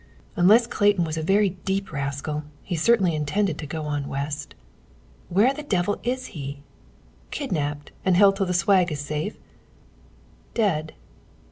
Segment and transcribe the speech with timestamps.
[0.35, 4.55] "Unless Clayton was a very deep rascal, he certainly intended to go on West.
[5.29, 6.63] Where the devil is he?
[7.29, 9.37] Kidnapped, and held till the swag is safe?
[10.55, 10.95] Dead?